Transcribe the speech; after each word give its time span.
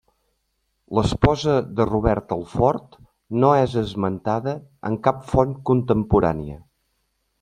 L'esposa 0.99 1.57
de 1.79 1.85
Robert 1.89 2.33
el 2.35 2.41
Fort 2.53 2.97
no 3.43 3.51
és 3.67 3.75
esmentada 3.83 4.57
en 4.91 4.99
cap 5.09 5.21
font 5.35 5.55
contemporània. 5.73 6.59